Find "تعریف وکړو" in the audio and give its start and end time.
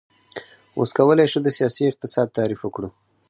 2.37-2.89